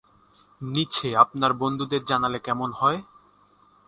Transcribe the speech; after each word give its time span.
নীচে 0.61 1.07
আপনার 1.15 1.51
বন্ধুদের 1.53 2.01
জানালে 2.05 2.39
কেমন 2.39 2.69
হয়? 2.71 2.99